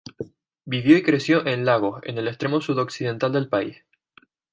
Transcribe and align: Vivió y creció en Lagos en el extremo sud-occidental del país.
Vivió 0.65 0.97
y 0.97 1.03
creció 1.03 1.45
en 1.45 1.63
Lagos 1.63 2.01
en 2.05 2.17
el 2.17 2.27
extremo 2.27 2.59
sud-occidental 2.59 3.31
del 3.33 3.49
país. 3.49 3.83